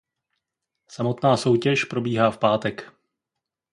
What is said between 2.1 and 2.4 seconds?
v